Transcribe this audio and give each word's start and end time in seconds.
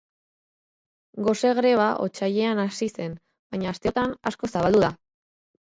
Gose 1.27 1.51
greba 1.59 1.85
otsailean 2.05 2.63
hasi 2.65 2.89
zen, 2.97 3.15
baina 3.53 3.77
asteotan 3.77 4.17
asko 4.31 4.53
zabaldu 4.57 4.83
da. 4.89 4.95